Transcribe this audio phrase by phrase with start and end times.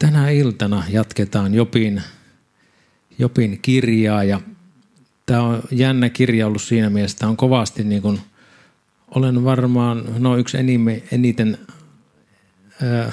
[0.00, 2.02] Tänä iltana jatketaan Jopin,
[3.18, 4.40] Jopin kirjaa ja
[5.26, 8.20] tämä on jännä kirja ollut siinä mielessä, että on kovasti niin kuin,
[9.14, 11.58] olen varmaan, no yksi enime, eniten,
[12.82, 13.12] ää,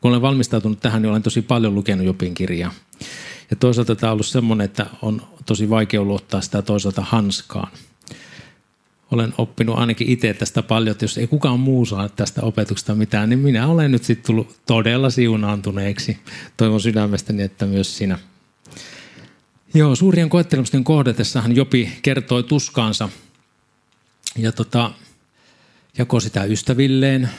[0.00, 2.72] kun olen valmistautunut tähän, niin olen tosi paljon lukenut Jopin kirjaa.
[3.50, 7.72] Ja toisaalta tämä on ollut semmoinen, että on tosi vaikea ollut ottaa sitä toisaalta hanskaan.
[9.10, 13.30] Olen oppinut ainakin itse tästä paljon, että jos ei kukaan muu saa tästä opetuksesta mitään,
[13.30, 16.18] niin minä olen nyt sitten tullut todella siunaantuneeksi.
[16.56, 18.18] Toivon sydämestäni, että myös sinä.
[19.74, 23.08] Joo, suurien koettelemusten kohdatessahan Jopi kertoi tuskaansa
[24.38, 24.92] ja tota,
[25.98, 27.30] jakoi sitä ystävilleen.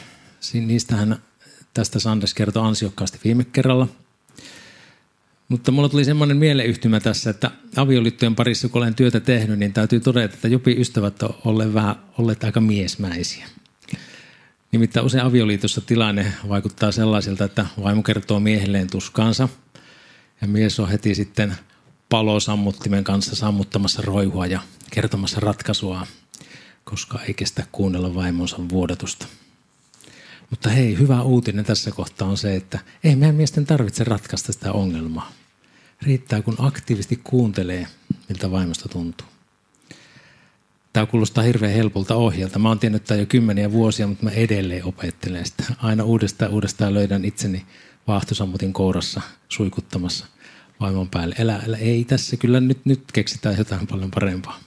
[0.53, 1.21] Niistähän
[1.73, 3.87] tästä Sanders kertoi ansiokkaasti viime kerralla.
[5.49, 9.99] Mutta mulla tuli semmoinen mieleyhtymä tässä, että avioliittojen parissa kun olen työtä tehnyt, niin täytyy
[9.99, 13.47] todeta, että Jopi ystävät on olleet, vähän, olleet aika miesmäisiä.
[14.71, 19.49] Nimittäin usein avioliitossa tilanne vaikuttaa sellaiselta, että vaimo kertoo miehelleen tuskaansa
[20.41, 21.55] ja mies on heti sitten
[22.09, 24.59] palosammuttimen kanssa sammuttamassa roihua ja
[24.91, 26.07] kertomassa ratkaisua,
[26.83, 29.27] koska ei kestä kuunnella vaimonsa vuodatusta.
[30.49, 34.71] Mutta hei, hyvä uutinen tässä kohtaa on se, että ei meidän miesten tarvitse ratkaista sitä
[34.71, 35.31] ongelmaa.
[36.01, 37.87] Riittää, kun aktiivisesti kuuntelee,
[38.29, 39.27] miltä vaimosta tuntuu.
[40.93, 42.59] Tämä kuulostaa hirveän helpolta ohjelta.
[42.59, 45.63] Mä oon tiennyt tämä jo kymmeniä vuosia, mutta mä edelleen opettelen sitä.
[45.77, 47.65] Aina uudestaan uudestaan löydän itseni
[48.07, 50.25] vaahtosammutin kourassa suikuttamassa
[50.79, 51.35] vaimon päälle.
[51.39, 54.59] Elä, elä, ei tässä kyllä nyt, nyt keksitään jotain paljon parempaa.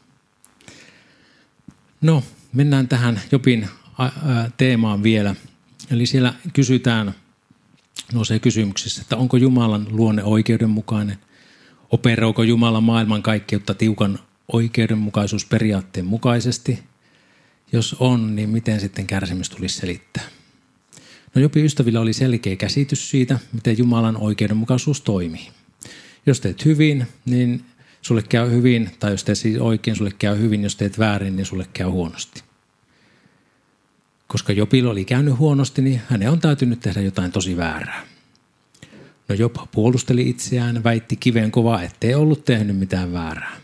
[2.00, 3.68] No, mennään tähän Jopin
[4.56, 5.34] teemaan vielä.
[5.90, 7.14] Eli siellä kysytään,
[8.12, 11.18] nousee kysymyksissä, että onko Jumalan luonne oikeudenmukainen?
[11.90, 14.18] Operoiko Jumala maailman kaikkeutta tiukan
[14.52, 16.78] oikeudenmukaisuusperiaatteen mukaisesti?
[17.72, 20.24] Jos on, niin miten sitten kärsimys tulisi selittää?
[21.34, 25.48] No Jopi ystävillä oli selkeä käsitys siitä, miten Jumalan oikeudenmukaisuus toimii.
[26.26, 27.64] Jos teet hyvin, niin
[28.02, 31.46] sulle käy hyvin, tai jos teet siis oikein, sulle käy hyvin, jos teet väärin, niin
[31.46, 32.42] sulle käy huonosti.
[34.30, 38.06] Koska Jopilla oli käynyt huonosti, niin hänen on täytynyt tehdä jotain tosi väärää.
[39.28, 43.56] No Job puolusteli itseään, väitti kiveen kovaa, ettei ollut tehnyt mitään väärää.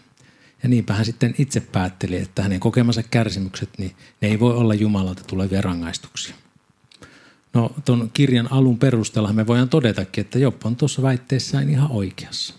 [0.62, 4.74] Ja niinpä hän sitten itse päätteli, että hänen kokemansa kärsimykset, niin ne ei voi olla
[4.74, 6.34] Jumalalta tulevia rangaistuksia.
[7.54, 12.54] No tuon kirjan alun perusteella me voidaan todetakin, että Job on tuossa väitteessään ihan oikeassa.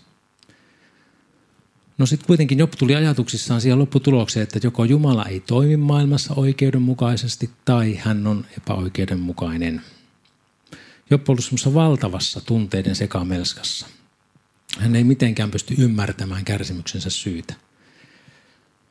[1.98, 7.50] No sitten kuitenkin Job tuli ajatuksissaan siihen lopputulokseen, että joko Jumala ei toimi maailmassa oikeudenmukaisesti
[7.64, 9.82] tai hän on epäoikeudenmukainen.
[11.10, 13.86] Job on ollut valtavassa tunteiden sekamelskassa.
[14.78, 17.54] Hän ei mitenkään pysty ymmärtämään kärsimyksensä syytä.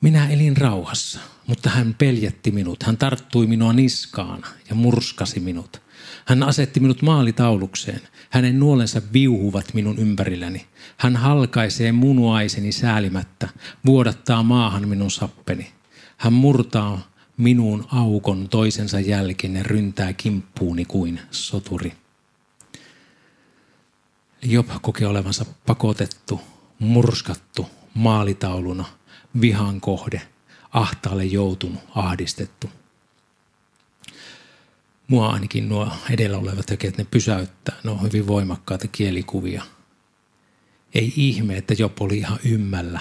[0.01, 2.83] Minä elin rauhassa, mutta hän peljätti minut.
[2.83, 5.81] Hän tarttui minua niskaan ja murskasi minut.
[6.27, 8.01] Hän asetti minut maalitaulukseen.
[8.29, 10.67] Hänen nuolensa viuhuvat minun ympärilläni.
[10.97, 13.49] Hän halkaisee munuaiseni säälimättä,
[13.85, 15.71] vuodattaa maahan minun sappeni.
[16.17, 21.93] Hän murtaa minuun aukon toisensa jälkeen ja ryntää kimppuuni kuin soturi.
[24.41, 26.41] Job kokee olevansa pakotettu,
[26.79, 28.85] murskattu maalitauluna,
[29.41, 30.21] vihan kohde,
[30.73, 32.69] ahtaalle joutunut, ahdistettu–
[35.07, 37.75] mua ainakin nuo edellä olevat tekijät, ne pysäyttää.
[37.83, 39.63] Ne on hyvin voimakkaita kielikuvia.
[40.93, 42.99] Ei ihme, että Job oli ihan ymmällä.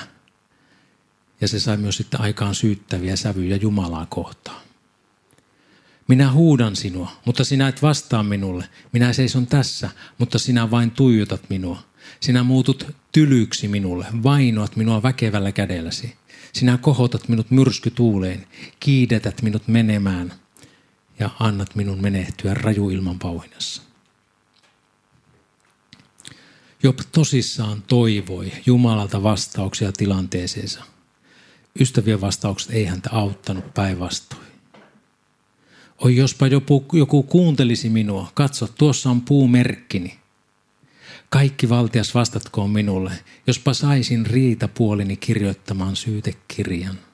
[1.41, 4.61] Ja se sai myös sitten aikaan syyttäviä sävyjä Jumalaa kohtaan.
[6.09, 8.69] Minä huudan sinua, mutta sinä et vastaa minulle.
[8.93, 11.83] Minä seison tässä, mutta sinä vain tuijotat minua.
[12.21, 16.16] Sinä muutut tylyksi minulle, vainoat minua väkevällä kädelläsi.
[16.53, 18.47] Sinä kohotat minut myrskytuuleen,
[18.81, 20.33] kiidetät minut menemään–
[21.19, 23.82] ja annat minun menehtyä rajuilman pauhinassa.
[26.82, 30.84] Job tosissaan toivoi Jumalalta vastauksia tilanteeseensa.
[31.81, 34.47] Ystävien vastaukset ei häntä auttanut päinvastoin.
[35.99, 40.19] Oi jospa joku, joku kuuntelisi minua, katso tuossa on puumerkkini.
[41.30, 43.13] Kaikki valtias vastatkoon minulle,
[43.47, 47.05] jospa saisin riita puolini kirjoittamaan syytekirjan.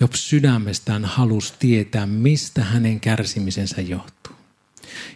[0.00, 4.36] Job sydämestään halusi tietää, mistä hänen kärsimisensä johtuu.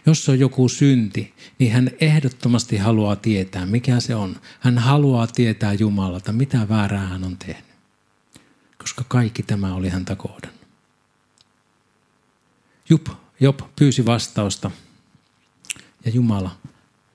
[0.05, 4.41] Jos on joku synti, niin hän ehdottomasti haluaa tietää, mikä se on.
[4.59, 7.71] Hän haluaa tietää Jumalalta, mitä väärää hän on tehnyt.
[8.77, 10.61] Koska kaikki tämä oli häntä kohdannut.
[12.89, 13.07] Job,
[13.39, 14.71] Job pyysi vastausta
[16.05, 16.57] ja Jumala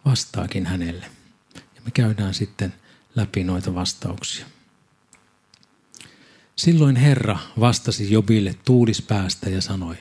[0.05, 1.07] vastaakin hänelle.
[1.55, 2.75] Ja me käydään sitten
[3.15, 4.47] läpi noita vastauksia.
[6.57, 9.97] Silloin Herra vastasi Jobille tuulispäästä ja sanoi,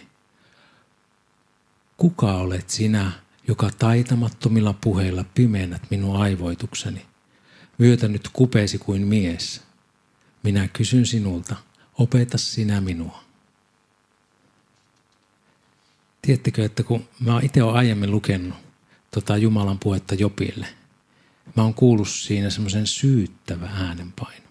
[1.97, 3.11] Kuka olet sinä,
[3.47, 7.05] joka taitamattomilla puheilla pimeänät minun aivoitukseni,
[7.79, 9.61] vyötänyt kupeesi kuin mies.
[10.43, 11.55] Minä kysyn sinulta,
[11.97, 13.23] opeta sinä minua.
[16.21, 18.55] Tiedättekö, että kun mä itse aiemmin lukenut
[19.11, 20.67] tota Jumalan puhetta Jopille,
[21.55, 24.44] mä oon kuullut siinä semmoisen syyttävä äänenpaino.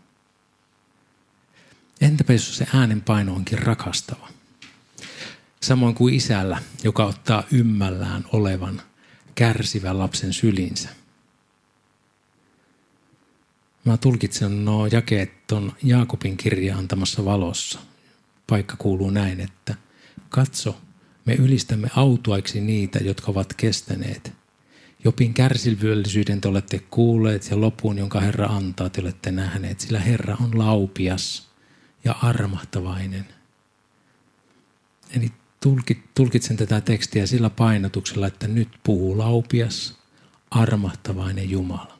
[2.01, 4.29] Entäpä jos se äänenpaino onkin rakastava?
[5.63, 8.83] Samoin kuin isällä, joka ottaa ymmällään olevan
[9.35, 10.89] kärsivän lapsen sylinsä.
[13.85, 17.79] Mä tulkitsen nuo jakeet tuon Jaakobin kirjaan antamassa valossa.
[18.47, 19.75] Paikka kuuluu näin, että
[20.29, 20.81] katso,
[21.25, 24.33] me ylistämme autuaiksi niitä, jotka ovat kestäneet.
[25.05, 30.37] Jopin kärsivällisyyden te olette kuulleet ja lopun, jonka Herra antaa, te olette nähneet, sillä Herra
[30.41, 31.54] on laupias
[32.05, 33.29] ja armahtavainen.
[35.17, 35.33] Eli
[36.15, 39.99] tulkitsen tätä tekstiä sillä painotuksella, että nyt puhuu laupias,
[40.51, 41.99] armahtavainen Jumala.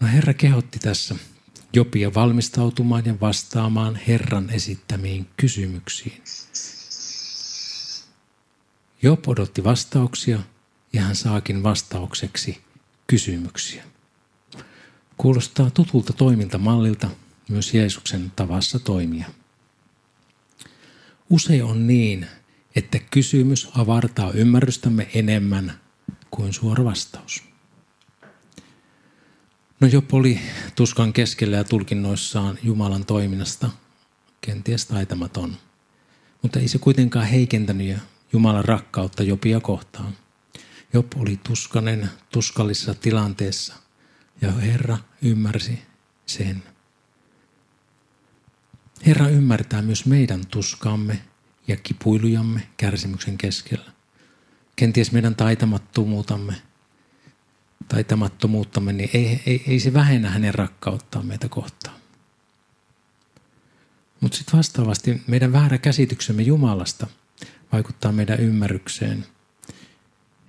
[0.00, 1.14] No Herra kehotti tässä
[1.72, 6.22] Jopia valmistautumaan ja vastaamaan Herran esittämiin kysymyksiin.
[9.02, 10.38] Job odotti vastauksia
[10.92, 12.60] ja hän saakin vastaukseksi
[13.06, 13.84] kysymyksiä.
[15.16, 17.08] Kuulostaa tutulta toimintamallilta
[17.48, 19.26] myös Jeesuksen tavassa toimia.
[21.30, 22.26] Usein on niin,
[22.76, 25.80] että kysymys avartaa ymmärrystämme enemmän
[26.30, 27.42] kuin suora vastaus.
[29.80, 30.40] No Job oli
[30.74, 33.70] tuskan keskellä ja tulkinnoissaan Jumalan toiminnasta
[34.40, 35.56] kenties taitamaton,
[36.42, 37.98] mutta ei se kuitenkaan heikentänyt
[38.32, 40.12] Jumalan rakkautta Jopia kohtaan.
[40.92, 43.74] Job oli tuskanen tuskallisessa tilanteessa
[44.40, 45.82] ja Herra ymmärsi
[46.26, 46.62] sen.
[49.06, 51.20] Herra ymmärtää myös meidän tuskaamme
[51.68, 53.92] ja kipuilujamme kärsimyksen keskellä.
[54.76, 56.54] Kenties meidän taitamattomuutamme,
[57.88, 61.96] taitamattomuuttamme, niin ei, ei, ei se vähennä hänen rakkauttaan meitä kohtaan.
[64.20, 67.06] Mutta sitten vastaavasti meidän väärä käsityksemme Jumalasta
[67.72, 69.26] vaikuttaa meidän ymmärrykseen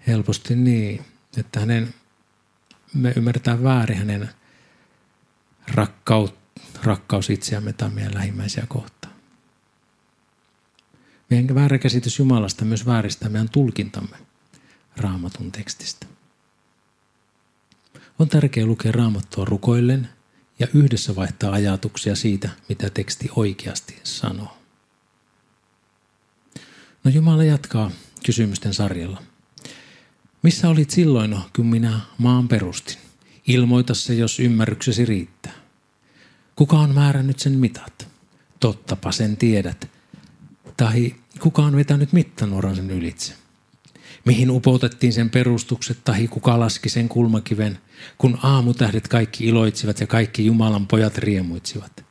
[0.07, 1.05] helposti niin,
[1.37, 1.93] että hänen,
[2.93, 4.29] me ymmärretään väärin hänen
[5.75, 6.46] rakkautta
[6.87, 9.13] rakkaus itseämme tai meidän lähimmäisiä kohtaan.
[11.29, 14.17] Meidän väärä käsitys Jumalasta myös vääristää meidän tulkintamme
[14.97, 16.07] raamatun tekstistä.
[18.19, 20.09] On tärkeää lukea raamattua rukoillen
[20.59, 24.57] ja yhdessä vaihtaa ajatuksia siitä, mitä teksti oikeasti sanoo.
[27.03, 27.91] No Jumala jatkaa
[28.25, 29.23] kysymysten sarjalla.
[30.43, 32.97] Missä olit silloin, kun minä maan perustin?
[33.47, 35.66] Ilmoita se, jos ymmärryksesi riittää.
[36.57, 38.07] Kuka on määrännyt sen mitat?
[38.59, 39.89] Tottapa sen tiedät.
[40.77, 43.33] Tai kuka on vetänyt mittanuoran sen ylitse?
[44.25, 47.79] Mihin upotettiin sen perustukset, tahi kuka laski sen kulmakiven,
[48.17, 52.05] kun aamutähdet kaikki iloitsivat ja kaikki Jumalan pojat riemuitsivat?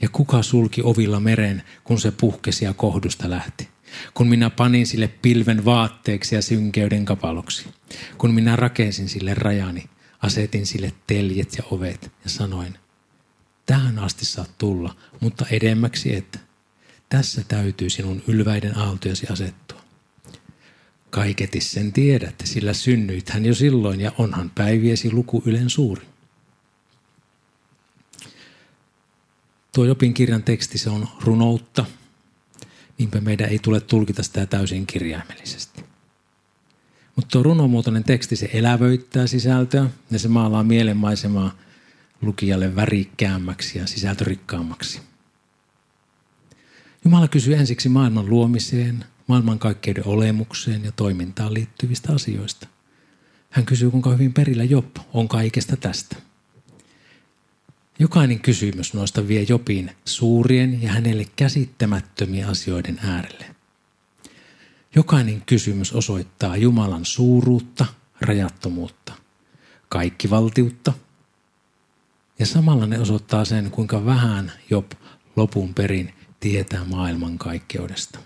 [0.00, 3.68] Ja kuka sulki ovilla meren, kun se puhkesi ja kohdusta lähti?
[4.14, 7.66] Kun minä panin sille pilven vaatteeksi ja synkeyden kapaloksi.
[8.18, 9.84] Kun minä rakensin sille rajani,
[10.22, 12.78] asetin sille teljet ja ovet ja sanoin–
[13.68, 16.40] Tähän asti saat tulla, mutta edemmäksi et.
[17.08, 19.80] Tässä täytyy sinun ylväiden aaltojasi asettua.
[21.10, 26.02] Kaiketis sen tiedät, sillä synnyit hän jo silloin ja onhan päiviesi luku ylen suuri.
[29.74, 31.84] Tuo Jopin kirjan teksti se on runoutta,
[32.98, 35.84] niinpä meidän ei tule tulkita sitä täysin kirjaimellisesti.
[37.16, 41.54] Mutta tuo runomuotoinen teksti se elävöittää sisältöä ja se maalaa mielenmaisemaa–
[42.22, 45.00] lukijalle värikkäämmäksi ja sisältörikkaammaksi.
[47.04, 52.68] Jumala kysyy ensiksi maailman luomiseen, maailmankaikkeuden olemukseen ja toimintaan liittyvistä asioista.
[53.50, 56.16] Hän kysyy, kuinka hyvin perillä Job on kaikesta tästä.
[57.98, 63.54] Jokainen kysymys noista vie Jopin suurien ja hänelle käsittämättömien asioiden äärelle.
[64.94, 67.86] Jokainen kysymys osoittaa Jumalan suuruutta,
[68.20, 69.12] rajattomuutta,
[69.88, 70.92] kaikkivaltiutta–
[72.38, 74.92] ja samalla ne osoittaa sen, kuinka vähän Job
[75.36, 78.18] lopun perin tietää maailmankaikkeudesta.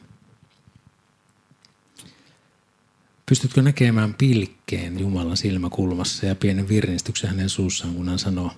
[3.28, 8.52] Pystytkö näkemään pilkkeen Jumalan silmäkulmassa ja pienen virnistyksen hänen suussaan, kun hän sanoo,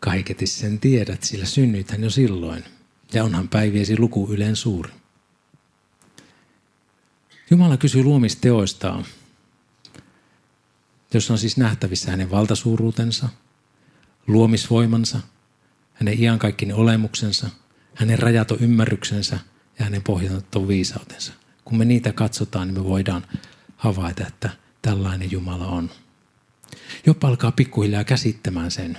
[0.00, 2.64] kaiketi sen tiedät, sillä synnyithän jo silloin,
[3.12, 4.92] ja onhan päiviesi luku yleen suuri.
[7.50, 9.04] Jumala kysyy luomisteoistaan,
[11.14, 13.28] jossa on siis nähtävissä hänen valtasuuruutensa–
[14.26, 15.18] luomisvoimansa,
[15.94, 17.50] hänen iankaikkinen olemuksensa,
[17.94, 19.38] hänen rajaton ymmärryksensä
[19.78, 21.32] ja hänen pohjaton viisautensa.
[21.64, 23.26] kun me niitä katsotaan, niin me voidaan
[23.76, 24.50] havaita, että
[24.82, 25.90] tällainen Jumala on.
[27.06, 28.98] Jopa alkaa pikkuhiljaa käsittämään sen,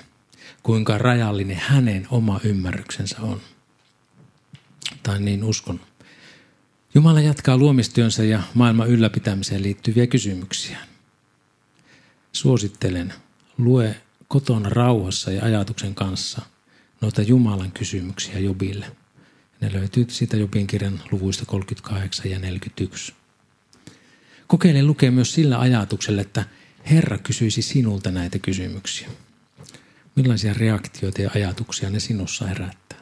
[0.63, 3.41] kuinka rajallinen hänen oma ymmärryksensä on.
[5.03, 5.79] Tai niin uskon.
[6.95, 10.77] Jumala jatkaa luomistyönsä ja maailman ylläpitämiseen liittyviä kysymyksiä.
[12.31, 13.13] Suosittelen,
[13.57, 14.02] lue
[14.33, 16.41] kotona rauhassa ja ajatuksen kanssa
[17.01, 18.85] noita Jumalan kysymyksiä Jobille.
[19.61, 23.13] Ne löytyy siitä Jobin kirjan luvuista 38 ja 41.
[24.47, 26.45] Kokeile lukea myös sillä ajatuksella, että
[26.89, 29.07] Herra kysyisi sinulta näitä kysymyksiä.
[30.15, 32.99] Millaisia reaktioita ja ajatuksia ne sinussa herättää?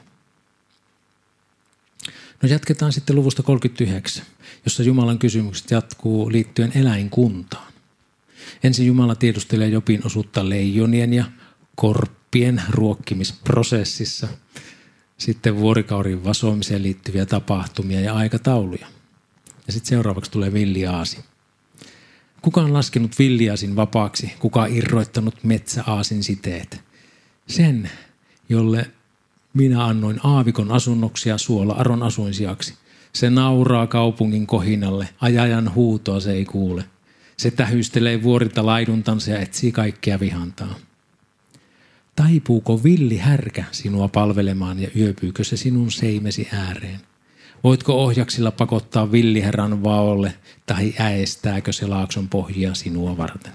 [2.41, 4.25] No jatketaan sitten luvusta 39,
[4.65, 7.70] jossa Jumalan kysymykset jatkuu liittyen eläinkuntaan.
[8.63, 11.25] Ensin Jumala tiedustelee Jopin osuutta leijonien ja
[11.75, 14.27] korppien ruokkimisprosessissa.
[15.17, 18.87] Sitten vuorikaurin vasoamiseen liittyviä tapahtumia ja aikatauluja.
[19.67, 21.17] Ja sitten seuraavaksi tulee villiaasi.
[22.41, 24.33] Kuka on laskenut villiasin vapaaksi?
[24.39, 26.81] Kuka on irroittanut metsäaasin siteet?
[27.47, 27.89] Sen,
[28.49, 28.91] jolle
[29.53, 32.73] minä annoin aavikon asunnoksia suola Aron asuinsijaksi.
[33.13, 36.85] Se nauraa kaupungin kohinalle, ajajan huutoa se ei kuule.
[37.41, 40.75] Se tähystelee vuorilta laiduntansa ja etsii kaikkea vihantaa.
[42.15, 46.99] Taipuuko villi härkä sinua palvelemaan ja yöpyykö se sinun seimesi ääreen?
[47.63, 50.33] Voitko ohjaksilla pakottaa villiherran vaolle
[50.65, 53.53] tai äestääkö se laakson pohjia sinua varten?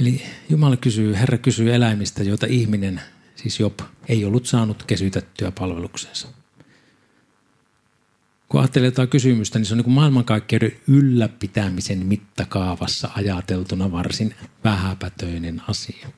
[0.00, 3.00] Eli Jumala kysyy, Herra kysyy eläimistä, joita ihminen,
[3.36, 6.28] siis Job, ei ollut saanut kesytettyä palveluksensa.
[8.48, 16.08] Kun ajattelee jotain kysymystä, niin se on niin maailmankaikkeuden ylläpitämisen mittakaavassa ajateltuna varsin vähäpätöinen asia.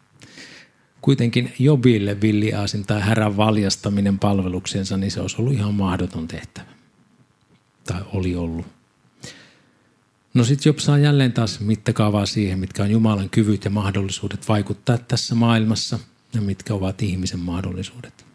[1.00, 6.66] Kuitenkin Jobille villiaasin tai härän valjastaminen palveluksensa, niin se olisi ollut ihan mahdoton tehtävä.
[7.84, 8.66] Tai oli ollut.
[10.34, 14.98] No sitten Job saa jälleen taas mittakaavaa siihen, mitkä on Jumalan kyvyt ja mahdollisuudet vaikuttaa
[14.98, 15.98] tässä maailmassa
[16.34, 18.29] ja mitkä ovat ihmisen mahdollisuudet.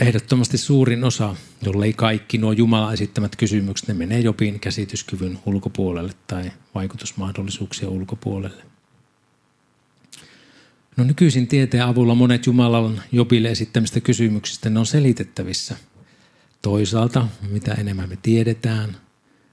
[0.00, 6.52] Ehdottomasti suurin osa, jollei kaikki nuo Jumalan esittämät kysymykset, ne menee Jobin käsityskyvyn ulkopuolelle tai
[6.74, 8.62] vaikutusmahdollisuuksien ulkopuolelle.
[10.96, 15.76] No nykyisin tieteen avulla monet Jumalan Jobille esittämistä kysymyksistä ne on selitettävissä.
[16.62, 18.96] Toisaalta, mitä enemmän me tiedetään,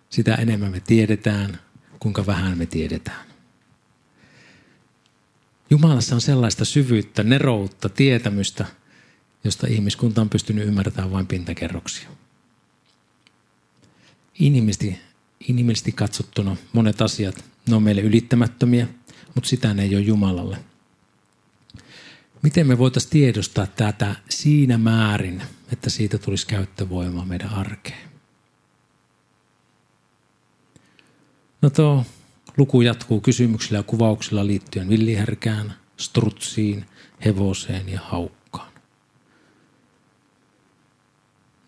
[0.10, 1.60] sitä enemmän me tiedetään,
[2.00, 3.26] kuinka vähän me tiedetään.
[5.70, 8.66] Jumalassa on sellaista syvyyttä, neroutta, tietämystä,
[9.46, 12.10] josta ihmiskunta on pystynyt ymmärtämään vain pintakerroksia.
[14.40, 15.00] Inhimillisesti,
[15.48, 18.88] inhimillisesti katsottuna monet asiat, ne on meille ylittämättömiä,
[19.36, 20.58] mutta sitä ne ei ole Jumalalle–
[22.46, 25.42] Miten me voitaisiin tiedostaa tätä siinä määrin,
[25.74, 28.10] että siitä tulisi käyttövoimaa meidän arkeen?
[31.62, 32.06] No tuo
[32.58, 36.86] luku jatkuu kysymyksillä ja kuvauksilla liittyen villihärkään, strutsiin,
[37.26, 38.45] hevoseen ja haukkaan.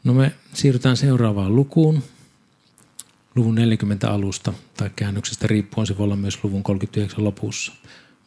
[0.07, 2.03] No me siirrytään seuraavaan lukuun,
[3.35, 7.71] luvun 40 alusta tai käännöksestä riippuen se voi olla myös luvun 39 lopussa.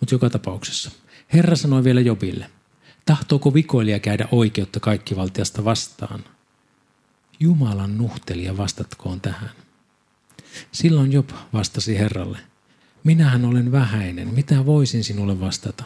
[0.01, 0.91] Mutta joka tapauksessa–
[1.33, 2.51] Herra sanoi vielä Jobille,
[3.07, 6.25] tahtooko vikoilija käydä oikeutta kaikkivaltiasta vastaan?
[7.41, 9.51] Jumalan nuhtelija vastatkoon tähän.
[10.73, 12.39] Silloin Job vastasi Herralle,
[13.05, 15.85] minähän olen vähäinen, mitä voisin sinulle vastata?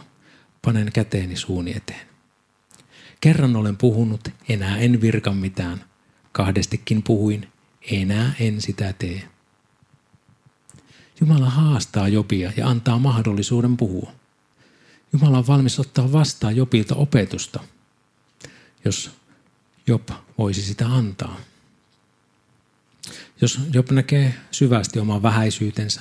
[0.62, 2.13] Panen käteeni suuni eteen.
[3.24, 5.84] Kerran olen puhunut, enää en virka mitään.
[6.32, 7.52] Kahdestikin puhuin,
[7.90, 9.28] enää en sitä tee.
[11.20, 14.12] Jumala haastaa Jobia ja antaa mahdollisuuden puhua.
[15.12, 17.60] Jumala on valmis ottaa vastaan Jobilta opetusta,
[18.84, 19.10] jos
[19.86, 21.40] Job voisi sitä antaa.
[23.40, 26.00] Jos Job näkee syvästi oman vähäisyytensä,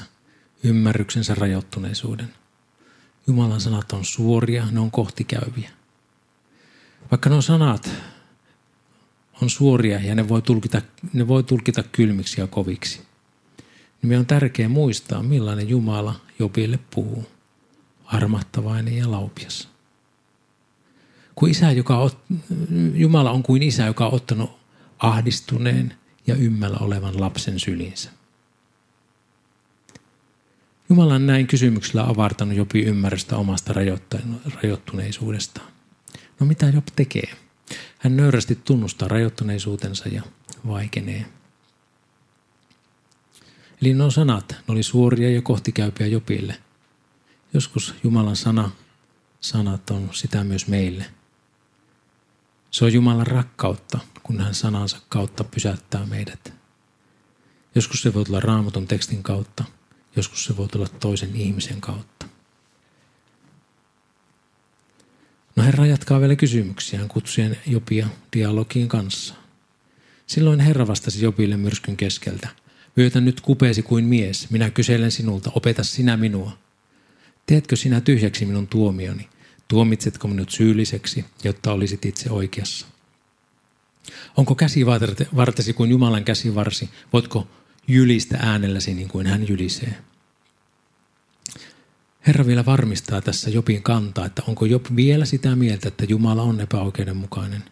[0.63, 2.33] ymmärryksensä rajoittuneisuuden.
[3.27, 5.82] Jumalan sanat on suoria, ne on kohtikäyviä.
[7.13, 7.91] Vaikka nuo sanat
[9.41, 10.81] on suoria ja ne voi tulkita,
[11.13, 17.25] ne voi tulkita kylmiksi ja koviksi, niin meidän on tärkeää muistaa, millainen Jumala Jobille puhuu
[18.05, 19.69] armattavainen ja laupias.
[21.35, 22.09] Kuin isä, joka on,
[22.93, 24.51] Jumala on kuin isä, joka on ottanut
[24.99, 25.93] ahdistuneen
[26.27, 28.09] ja ymmällä olevan lapsen sylinsä.
[30.89, 33.73] Jumala on näin kysymyksellä avartanut Jobi ymmärrystä omasta
[34.61, 35.72] rajoittuneisuudestaan.
[36.39, 37.35] No mitä Job tekee?
[37.99, 40.21] Hän nöyrästi tunnustaa rajoittuneisuutensa ja
[40.67, 41.25] vaikenee.
[43.81, 46.57] Eli nuo sanat, ne oli suoria ja kohtikäypiä Jopille–
[47.53, 48.71] Joskus Jumalan sana,
[49.41, 51.05] sanat on sitä myös meille.
[52.71, 56.53] Se on Jumalan rakkautta, kun hän sanansa kautta pysäyttää meidät.
[57.75, 59.63] Joskus se voi tulla raamatun tekstin kautta,
[60.15, 62.22] joskus se voi tulla toisen ihmisen kautta.
[65.55, 69.35] No Herra jatkaa vielä kysymyksiään kutsuen Jopia dialogiin kanssa.
[70.27, 72.47] Silloin Herra vastasi Jopille myrskyn keskeltä.
[72.97, 76.57] Vyötä nyt kupeesi kuin mies, minä kyselen sinulta, opeta sinä minua.
[77.45, 79.29] Teetkö sinä tyhjäksi minun tuomioni?
[79.67, 82.87] Tuomitsetko minut syylliseksi, jotta olisit itse oikeassa?
[84.37, 86.89] Onko käsivartesi kuin Jumalan käsivarsi?
[87.13, 87.47] Voitko
[87.87, 89.97] jylistä äänelläsi niin kuin hän jylisee?
[92.27, 96.61] Herra vielä varmistaa tässä Jopin kantaa, että onko Job vielä sitä mieltä, että Jumala on
[96.61, 97.63] epäoikeudenmukainen.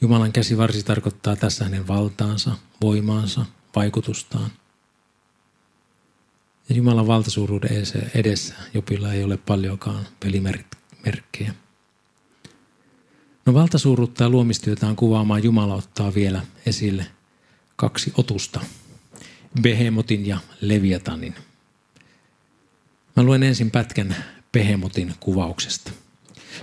[0.00, 4.50] Jumalan käsivarsi tarkoittaa tässä hänen valtaansa, voimaansa, vaikutustaan.
[6.68, 7.70] Ja Jumalan valtasuuruuden
[8.14, 11.54] edessä Jopilla ei ole paljonkaan pelimerkkejä.
[13.46, 17.06] No valtasuuruutta ja luomistyötään kuvaamaan Jumala ottaa vielä esille
[17.76, 18.60] kaksi otusta.
[19.62, 21.34] Behemotin ja Leviatanin.
[23.16, 24.16] Mä luen ensin pätkän
[24.52, 25.92] Behemotin kuvauksesta.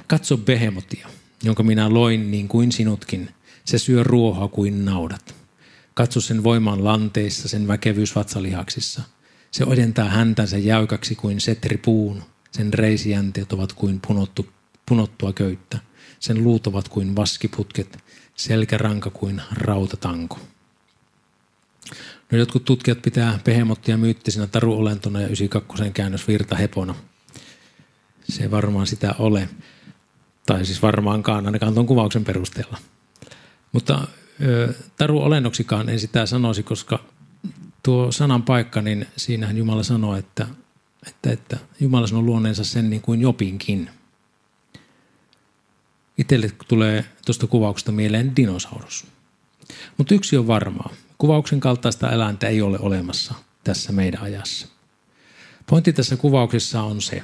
[0.08, 1.08] Katso Behemotia,
[1.44, 3.30] jonka minä loin niin kuin sinutkin.
[3.66, 5.36] Se syö ruohoa kuin naudat.
[5.94, 9.02] Katso sen voiman lanteissa, sen väkevyys vatsalihaksissa.
[9.52, 12.24] Se ojentaa häntänsä jäykäksi kuin setripuun.
[12.52, 14.48] Sen reisijänteet ovat kuin punottu,
[14.86, 15.80] punottua köyttä.
[16.20, 18.04] Sen luut ovat kuin vaskiputket,
[18.36, 20.40] selkäranka kuin rautatanko.
[22.38, 26.96] Jotkut tutkijat pitää pehemottia myyttisenä taruolentona ja 92 käännös virtahepona.
[28.24, 29.50] Se ei varmaan sitä ole.
[30.46, 32.78] Tai siis varmaankaan, ainakaan tuon kuvauksen perusteella.
[33.72, 34.08] Mutta
[34.98, 37.00] taruolennoksikaan en sitä sanoisi, koska
[37.84, 40.48] tuo sanan paikka, niin siinähän Jumala sanoo, että,
[41.08, 43.90] että, että Jumala sanoo luoneensa sen niin kuin Jopinkin.
[46.18, 49.08] Itselle tulee tuosta kuvauksesta mieleen dinosaurus.
[49.98, 50.94] Mutta yksi on varmaa.
[51.24, 54.68] Kuvauksen kaltaista eläintä ei ole olemassa tässä meidän ajassa.
[55.70, 57.24] Pointti tässä kuvauksessa on se,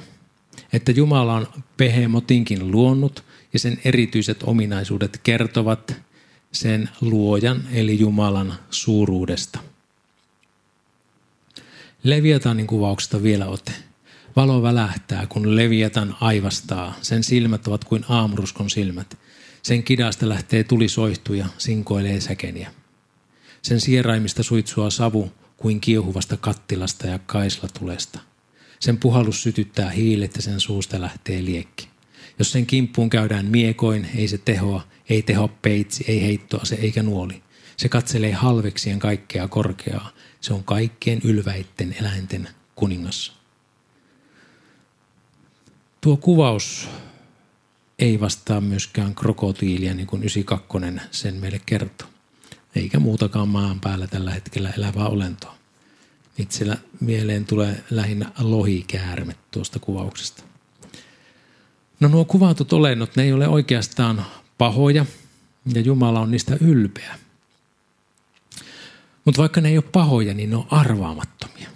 [0.72, 1.46] että Jumala on
[1.76, 5.96] pehemotinkin luonut ja sen erityiset ominaisuudet kertovat
[6.52, 9.58] sen luojan eli Jumalan suuruudesta.
[12.02, 13.72] Leviatanin kuvauksesta vielä ote.
[14.36, 16.94] Valo välähtää, kun Leviatan aivastaa.
[17.02, 19.18] Sen silmät ovat kuin aamuruskon silmät.
[19.62, 22.79] Sen kidasta lähtee tulisoihtuja, sinkoilee säkeniä.
[23.62, 28.18] Sen sieraimista suitsua savu kuin kiehuvasta kattilasta ja kaislatulesta.
[28.80, 31.88] Sen puhallus sytyttää hiilet ja sen suusta lähtee liekki.
[32.38, 37.02] Jos sen kimppuun käydään miekoin, ei se tehoa, ei teho peitsi, ei heittoa se eikä
[37.02, 37.42] nuoli.
[37.76, 40.10] Se katselee halveksien kaikkea korkeaa.
[40.40, 43.32] Se on kaikkien ylväitten eläinten kuningas.
[46.00, 46.88] Tuo kuvaus
[47.98, 52.08] ei vastaa myöskään krokotiilia, niin kuin 92 sen meille kertoo.
[52.74, 55.54] Eikä muutakaan maan päällä tällä hetkellä elävää olentoa.
[56.38, 60.42] Itsellä mieleen tulee lähinnä lohikäärme tuosta kuvauksesta.
[62.00, 64.26] No nuo kuvatut olennot, ne ei ole oikeastaan
[64.58, 65.06] pahoja
[65.74, 67.18] ja Jumala on niistä ylpeä.
[69.24, 71.70] Mutta vaikka ne ei ole pahoja, niin ne on arvaamattomia.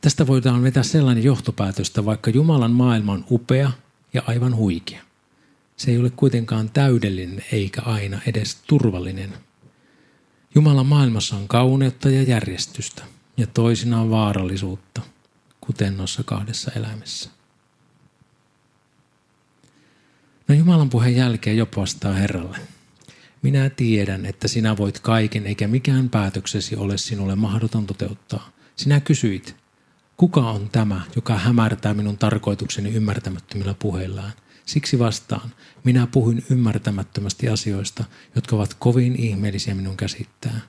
[0.00, 3.70] Tästä voidaan vetää sellainen johtopäätöstä, vaikka Jumalan maailma on upea
[4.14, 5.02] ja aivan huikea.
[5.76, 9.47] Se ei ole kuitenkaan täydellinen eikä aina edes turvallinen.
[10.54, 13.04] Jumalan maailmassa on kauneutta ja järjestystä
[13.36, 15.02] ja toisinaan vaarallisuutta,
[15.60, 17.30] kuten noissa kahdessa elämässä.
[20.48, 22.58] No Jumalan puheen jälkeen jopa vastaa Herralle.
[23.42, 28.50] Minä tiedän, että sinä voit kaiken eikä mikään päätöksesi ole sinulle mahdoton toteuttaa.
[28.76, 29.56] Sinä kysyit,
[30.16, 34.32] kuka on tämä, joka hämärtää minun tarkoitukseni ymmärtämättömillä puheillaan?
[34.68, 35.52] Siksi vastaan,
[35.84, 38.04] minä puhuin ymmärtämättömästi asioista,
[38.34, 40.60] jotka ovat kovin ihmeellisiä minun käsittää.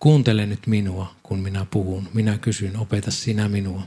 [0.00, 2.08] Kuuntele nyt minua, kun minä puhun.
[2.14, 3.82] Minä kysyn, opeta sinä minua.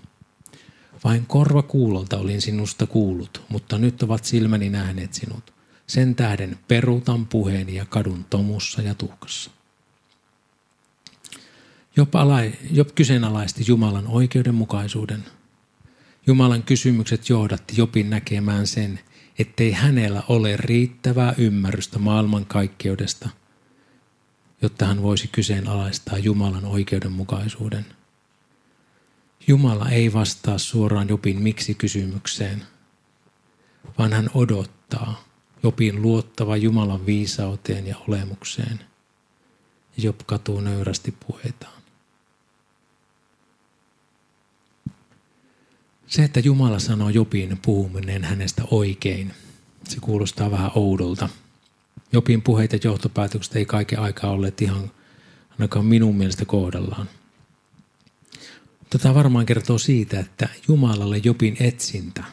[1.04, 5.54] Vain korva kuulolta olin sinusta kuullut, mutta nyt ovat silmäni nähneet sinut.
[5.88, 9.52] Sen tähden peruutan puheeni ja kadun tomussa ja tuhkassa.
[11.96, 15.24] Job, alai, Job kyseenalaisti Jumalan oikeudenmukaisuuden.
[16.28, 19.00] Jumalan kysymykset johdatti Jobin näkemään sen,
[19.40, 23.30] ettei hänellä ole riittävää ymmärrystä maailmankaikkeudesta,
[24.62, 27.86] jotta hän voisi kyseenalaistaa Jumalan oikeudenmukaisuuden–
[29.48, 32.64] Jumala ei vastaa suoraan Jopin miksi-kysymykseen,
[33.98, 35.24] vaan hän odottaa
[35.64, 38.80] Jopin luottava Jumalan viisauteen ja olemukseen.
[39.98, 41.83] Job katuu nöyrästi puheitaan.
[46.14, 49.34] Se, että Jumala sanoo Jopin puhuminen hänestä oikein,
[49.84, 51.30] se kuulostaa vähän oudolta.
[52.12, 54.92] Jopin puheet ja johtopäätökset ei kaiken aikaa olleet ihan
[55.52, 57.10] ainakaan minun mielestä kohdallaan.
[58.90, 62.24] Tätä varmaan kertoo siitä, että Jumalalle Jopin etsintä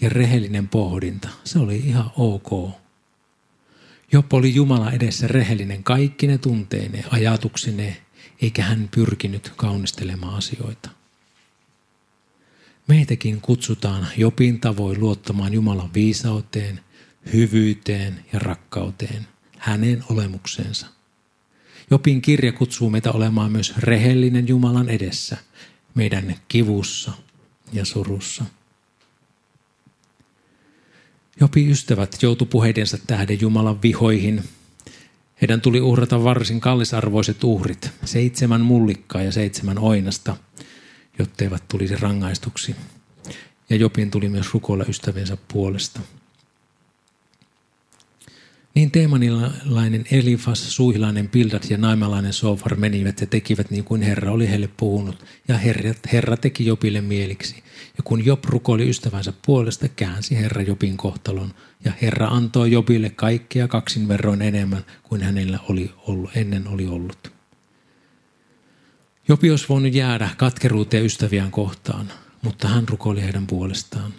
[0.00, 2.70] ja rehellinen pohdinta, se oli ihan ok.
[4.12, 7.96] Job oli Jumala edessä rehellinen kaikki ne tunteineen, ajatuksineen,
[8.42, 11.03] eikä hän pyrkinyt kaunistelemaan asioita.
[12.88, 16.80] Meitäkin kutsutaan Jopin tavoin luottamaan Jumalan viisauteen,
[17.32, 19.26] hyvyyteen ja rakkauteen,
[19.58, 20.86] hänen olemukseensa.
[21.90, 25.36] Jopin kirja kutsuu meitä olemaan myös rehellinen Jumalan edessä,
[25.94, 27.12] meidän kivussa
[27.72, 28.44] ja surussa.
[31.40, 34.44] Jopi ystävät joutu puheidensa tähden Jumalan vihoihin.
[35.40, 40.36] Heidän tuli uhrata varsin kallisarvoiset uhrit, seitsemän mullikkaa ja seitsemän oinasta,
[41.18, 42.76] jotteivät tulisi rangaistuksi.
[43.70, 46.00] Ja Jopin tuli myös rukoilla ystäviensä puolesta–
[48.74, 54.50] niin teemanilainen Elifas, suihilainen Bildad ja naimalainen Sofar menivät ja tekivät niin kuin Herra oli
[54.50, 55.24] heille puhunut.
[55.48, 57.54] Ja Herra, Herra teki Jopille mieliksi.
[57.96, 61.54] Ja kun Job rukoili ystävänsä puolesta, käänsi Herra Jopin kohtalon.
[61.84, 67.33] Ja Herra antoi Jopille kaikkea kaksin verroin enemmän kuin hänellä oli ollut, ennen oli ollut.
[69.28, 74.14] Jopi olisi voinut jäädä katkeruuteen ystäviään kohtaan, mutta hän rukoili heidän puolestaan.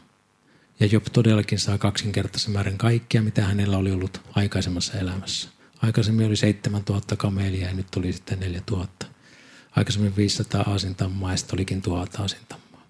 [0.80, 5.50] Ja Job todellakin saa kaksinkertaisen määrän kaikkea, mitä hänellä oli ollut aikaisemmassa elämässä.
[5.82, 9.06] Aikaisemmin oli 7000 kamelia ja nyt tuli sitten 4000.
[9.72, 12.88] Aikaisemmin 500 aasintammaa ja sitten olikin 1000 aasintammaa.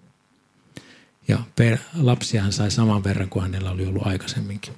[1.28, 1.38] Ja
[1.94, 4.74] lapsia hän sai saman verran kuin hänellä oli ollut aikaisemminkin.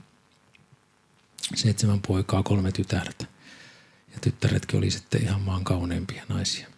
[1.55, 3.27] Seitsemän poikaa, kolme tytärtä.
[4.13, 6.78] Ja tyttäretkin oli sitten ihan maan kauneimpia naisia.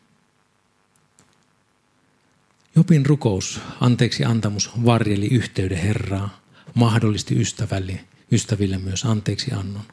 [2.76, 6.40] Jopin rukous, anteeksi antamus, varjeli yhteyden Herraa,
[6.74, 9.84] mahdollisti ystävälle, ystäville myös anteeksi annon.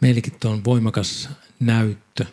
[0.00, 1.28] Meillekin tuo on voimakas
[1.60, 2.26] näyttö,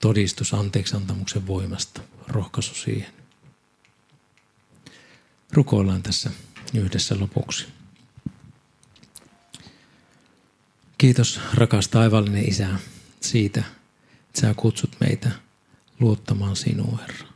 [0.00, 3.14] todistus anteeksi antamuksen voimasta, rohkaisu siihen.
[5.52, 6.30] Rukoillaan tässä
[6.74, 7.66] yhdessä lopuksi.
[10.98, 12.68] Kiitos rakas taivallinen Isä
[13.20, 13.64] siitä,
[14.26, 15.30] että sä kutsut meitä
[16.00, 17.30] luottamaan sinuun, Herra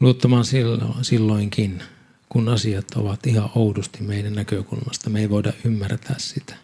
[0.00, 0.44] luottamaan
[1.02, 1.82] silloinkin,
[2.28, 5.10] kun asiat ovat ihan oudosti meidän näkökulmasta.
[5.10, 6.56] Me ei voida ymmärtää sitä.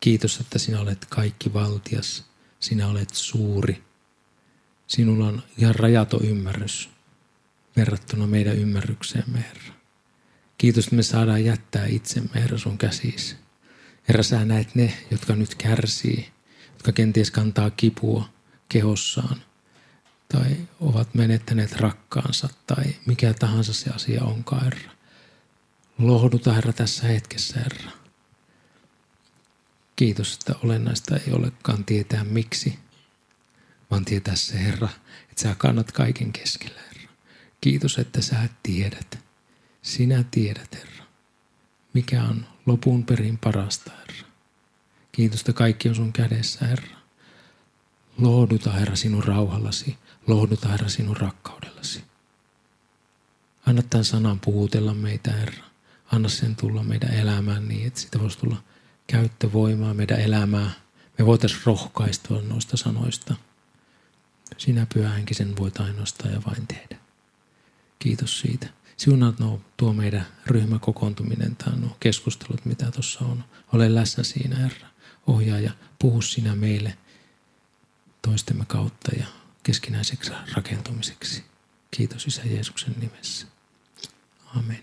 [0.00, 2.24] Kiitos, että sinä olet kaikki valtias.
[2.60, 3.82] Sinä olet suuri.
[4.86, 6.90] Sinulla on ihan rajaton ymmärrys
[7.76, 9.74] verrattuna meidän ymmärrykseemme, Herra.
[10.58, 13.36] Kiitos, että me saadaan jättää itsemme, Herra, sun käsiisi.
[14.08, 16.28] Herra, sä näet ne, jotka nyt kärsii,
[16.72, 18.28] jotka kenties kantaa kipua
[18.68, 19.42] kehossaan
[20.28, 24.90] tai ovat menettäneet rakkaansa tai mikä tahansa se asia onkaan, Herra.
[25.98, 27.90] Lohduta, Herra, tässä hetkessä, Herra.
[29.96, 32.78] Kiitos, että olennaista ei olekaan tietää miksi,
[33.90, 34.88] vaan tietää se, Herra,
[35.22, 37.08] että sä kannat kaiken keskellä, Herra.
[37.60, 39.18] Kiitos, että sä tiedät.
[39.82, 41.04] Sinä tiedät, Herra,
[41.94, 44.28] mikä on lopun perin parasta, Herra.
[45.12, 46.97] Kiitos, että kaikki on sun kädessä, Herra.
[48.18, 52.04] Lohduta, Herra, sinun rauhallasi Lohduta, Herra, sinun rakkaudellasi.
[53.66, 55.64] Anna tämän sanan puhutella meitä, Herra.
[56.12, 58.56] Anna sen tulla meidän elämään niin, että siitä voisi tulla
[59.06, 60.70] käyttövoimaa meidän elämää.
[61.18, 63.34] Me voitaisiin rohkaistua noista sanoista.
[64.56, 66.96] Sinä pyhänkin sen voit ainoastaan ja vain tehdä.
[67.98, 68.68] Kiitos siitä.
[68.96, 73.44] Siunaat no, tuo meidän ryhmäkokoontuminen tai nuo keskustelut, mitä tuossa on.
[73.72, 74.88] Ole läsnä siinä, Herra.
[75.26, 76.98] Ohjaa ja puhu sinä meille
[78.22, 79.26] toistemme kautta ja
[79.62, 81.44] keskinäiseksi rakentumiseksi.
[81.90, 83.46] Kiitos Isä Jeesuksen nimessä.
[84.56, 84.82] Amen.